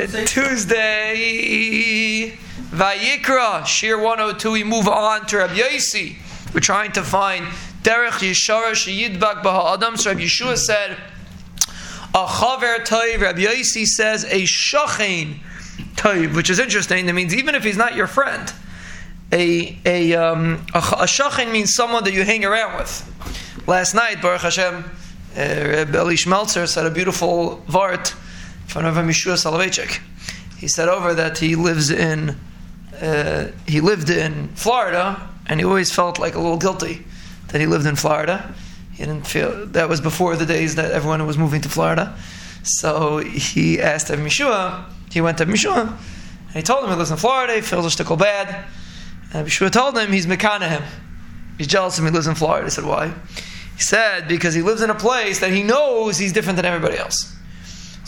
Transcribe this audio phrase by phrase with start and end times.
[0.00, 1.58] Tuesday,
[2.70, 4.52] Vayikra, Shir 102.
[4.52, 6.14] We move on to Rabbi Yossi.
[6.54, 7.44] We're trying to find
[7.82, 9.96] Derech Yeshara Sheyidbak Baha Adam.
[9.96, 10.92] So Rabbi Yeshua said,
[12.14, 13.22] a Chaver Toiv.
[13.22, 15.38] Rabbi Yossi says a Shachain
[15.96, 17.06] Toiv, which is interesting.
[17.06, 18.52] That means even if he's not your friend,
[19.32, 23.64] a a um, a, a means someone that you hang around with.
[23.66, 24.84] Last night, Baruch Hashem, uh,
[25.36, 28.14] Rabbi Eli Schmelzer said a beautiful vart
[28.68, 30.00] front of Mishua Soloveitchik.
[30.58, 32.36] He said over that he lives in
[33.00, 37.04] uh, he lived in Florida, and he always felt like a little guilty
[37.48, 38.54] that he lived in Florida.
[38.92, 42.16] He didn't feel that was before the days that everyone was moving to Florida.
[42.64, 44.84] So he asked of Mishua.
[45.10, 45.86] He went to Mishua,
[46.48, 47.54] and he told him he lives in Florida.
[47.54, 48.64] He feels a shtickle bad,
[49.32, 50.82] and Mishua told him he's mekana him.
[51.56, 52.12] He's jealous of him.
[52.12, 52.66] He lives in Florida.
[52.66, 53.12] He said, "Why?"
[53.76, 56.98] He said, "Because he lives in a place that he knows he's different than everybody
[56.98, 57.32] else."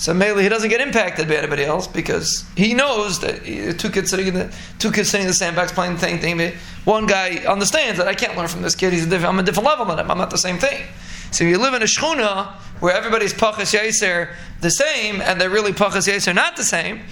[0.00, 3.44] So mainly he doesn't get impacted by anybody else because he knows that
[3.78, 6.54] two kids sitting in the two kids sitting in the sandbox playing the same thing.
[6.86, 8.94] One guy understands that I can't learn from this kid.
[8.94, 10.10] He's a different, I'm a different level than him.
[10.10, 10.86] I'm not the same thing.
[11.32, 12.46] So if you live in a shchuna
[12.80, 17.02] where everybody's pachas yaser the same, and they're really pachas yaser not the same.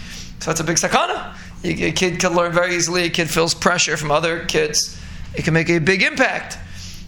[0.40, 1.36] So it's a big sakana.
[1.64, 3.04] A kid can learn very easily.
[3.04, 4.98] A kid feels pressure from other kids.
[5.34, 6.56] It can make a big impact.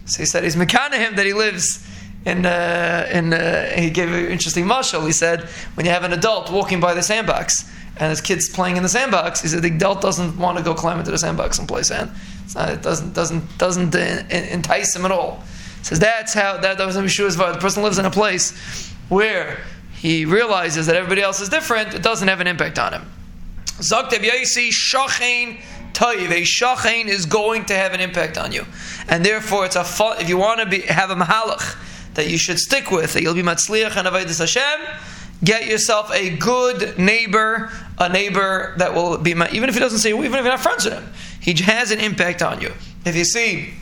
[0.05, 1.87] So he said he's mekana him that he lives
[2.25, 5.05] in, uh, in uh, he gave an interesting mashal.
[5.05, 5.41] He said,
[5.73, 8.89] when you have an adult walking by the sandbox and his kid's playing in the
[8.89, 11.81] sandbox, he said the adult doesn't want to go climb into the sandbox and play
[11.83, 12.11] sand.
[12.53, 15.41] Not, it doesn't doesn't doesn't entice him at all.
[15.79, 18.91] He says that's how that, that was in Yeshua's The person lives in a place
[19.09, 19.61] where
[19.93, 21.93] he realizes that everybody else is different.
[21.93, 23.11] It doesn't have an impact on him.
[23.65, 25.59] Zaktev Yaisi Shachain
[25.93, 26.29] Toiv.
[26.29, 28.65] A Shachain is going to have an impact on you,
[29.07, 29.85] and therefore it's a
[30.19, 31.77] if you want to be, have a mahalach
[32.13, 34.97] that you should stick with, that you'll be matzliach and avodas Hashem.
[35.43, 40.09] Get yourself a good neighbor, a neighbor that will be, even if he doesn't say,
[40.09, 42.71] even if you're not friends with him, he has an impact on you.
[43.05, 43.73] If you see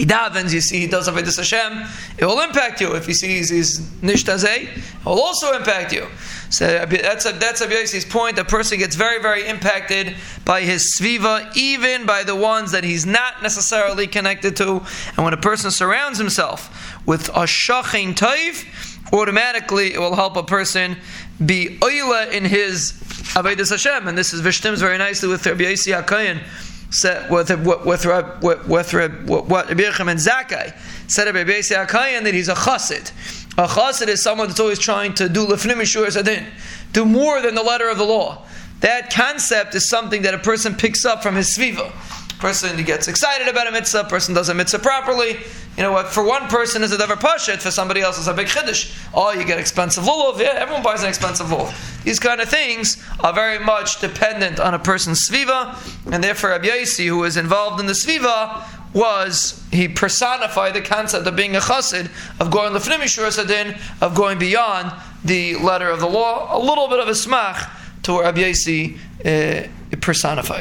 [0.00, 2.94] he davens, you see he does avodas Hashem, it will impact you.
[2.94, 6.06] If he sees he's nishtazeh, it will also impact you.
[6.48, 8.38] So that's a, that's Abiyasi's point.
[8.38, 10.16] A person gets very, very impacted
[10.46, 14.80] by his sviva, even by the ones that he's not necessarily connected to.
[15.16, 20.42] And when a person surrounds himself with a shachin taif, automatically it will help a
[20.42, 20.96] person
[21.44, 22.94] be oila in his
[23.34, 24.08] avodas Hashem.
[24.08, 26.42] And this is Vishtim's very nicely with Rabbi Yossi HaKohen
[26.90, 28.94] said with with with with, with,
[29.26, 30.76] what Rabbi Yochanan ben Zakkai
[31.10, 33.12] said Rabbi Yossi that he's a chassid.
[33.58, 36.46] A chassid is someone that's always trying to do lefnim mishur sadin,
[36.92, 38.44] do more than the letter of the law.
[38.80, 41.92] That concept is something that a person picks up from his sviva.
[42.38, 45.38] Person gets excited about a mitzvah, person does a mitzvah properly.
[45.80, 46.08] You know what?
[46.08, 48.94] For one person is a davar pashat, for somebody else is a big chiddush.
[49.14, 50.38] Oh, you get expensive lulav.
[50.38, 52.04] Yeah, everyone buys an expensive lulav.
[52.04, 55.74] These kind of things are very much dependent on a person's sviva,
[56.12, 61.26] and therefore Rabbi Yossi, who was involved in the sviva, was he personified the concept
[61.26, 64.92] of being a chassid, of going lefnim sadin, of going beyond
[65.24, 66.54] the letter of the law.
[66.54, 67.70] A little bit of a smach
[68.02, 70.58] to where Rabbi Yossi uh, personified.